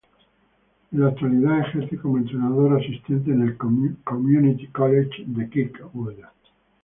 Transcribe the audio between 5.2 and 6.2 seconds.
de Kirkwood.